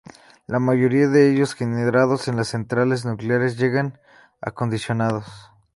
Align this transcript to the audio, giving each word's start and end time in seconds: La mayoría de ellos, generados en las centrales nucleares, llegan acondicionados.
La 0.47 0.57
mayoría 0.57 1.07
de 1.09 1.31
ellos, 1.31 1.53
generados 1.53 2.27
en 2.27 2.35
las 2.35 2.47
centrales 2.47 3.05
nucleares, 3.05 3.55
llegan 3.59 3.99
acondicionados. 4.41 5.27